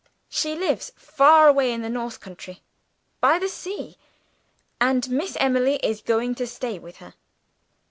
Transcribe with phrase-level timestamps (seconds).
[0.29, 2.63] She lives far away in the north country,
[3.19, 3.99] by the sea;
[4.79, 7.13] and Miss Emily is going to stay with her."